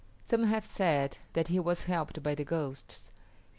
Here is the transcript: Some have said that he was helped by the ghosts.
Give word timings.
Some 0.23 0.45
have 0.45 0.65
said 0.65 1.17
that 1.33 1.49
he 1.49 1.59
was 1.59 1.83
helped 1.83 2.23
by 2.23 2.33
the 2.33 2.43
ghosts. 2.43 3.11